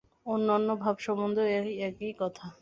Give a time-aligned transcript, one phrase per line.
[0.25, 2.45] অন্যান্য ভাব সম্বন্ধেও এই একই কথা।